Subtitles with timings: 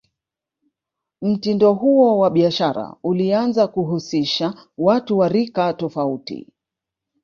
[1.21, 6.47] mtindo huo wa Biashara ulianza kuhusisha Watu wa rika tofauti